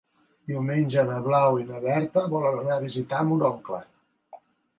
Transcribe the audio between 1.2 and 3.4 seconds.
Blau i na Berta volen anar a visitar